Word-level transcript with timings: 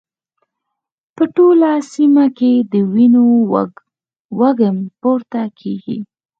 په 1.15 1.23
ټوله 1.35 1.69
سيمه 1.93 2.25
کې 2.37 2.51
د 2.71 2.73
وینو 2.93 3.23
وږم 4.39 4.77
پورته 5.01 5.41
کېږي. 5.59 5.97